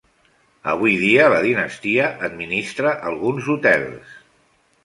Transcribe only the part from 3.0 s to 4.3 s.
alguns hotels.